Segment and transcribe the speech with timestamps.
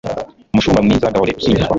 [0.53, 1.69] mushumba mwiza, gahore usingizwa